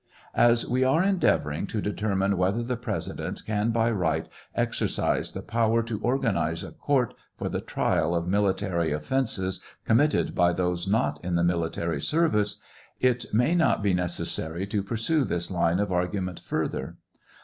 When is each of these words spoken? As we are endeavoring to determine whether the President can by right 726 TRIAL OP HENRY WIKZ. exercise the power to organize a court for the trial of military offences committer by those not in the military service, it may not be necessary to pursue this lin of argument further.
As 0.33 0.67
we 0.67 0.83
are 0.83 1.03
endeavoring 1.03 1.67
to 1.67 1.79
determine 1.79 2.35
whether 2.35 2.63
the 2.63 2.75
President 2.75 3.43
can 3.45 3.69
by 3.69 3.91
right 3.91 4.23
726 4.55 4.95
TRIAL 4.95 5.07
OP 5.11 5.11
HENRY 5.11 5.19
WIKZ. 5.19 5.27
exercise 5.27 5.31
the 5.31 5.47
power 5.47 5.83
to 5.83 5.99
organize 6.01 6.63
a 6.63 6.71
court 6.71 7.13
for 7.37 7.49
the 7.49 7.61
trial 7.61 8.15
of 8.15 8.27
military 8.27 8.91
offences 8.91 9.59
committer 9.87 10.23
by 10.33 10.53
those 10.53 10.87
not 10.87 11.23
in 11.23 11.35
the 11.35 11.43
military 11.43 12.01
service, 12.01 12.55
it 12.99 13.27
may 13.31 13.53
not 13.53 13.83
be 13.83 13.93
necessary 13.93 14.65
to 14.65 14.81
pursue 14.81 15.23
this 15.23 15.51
lin 15.51 15.79
of 15.79 15.91
argument 15.91 16.39
further. 16.39 16.97